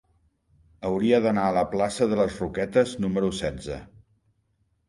Hauria 0.89 1.19
d'anar 1.25 1.43
a 1.49 1.53
la 1.57 1.63
plaça 1.75 2.09
de 2.13 2.19
les 2.21 2.39
Roquetes 2.45 2.97
número 3.07 3.31
setze. 3.43 3.79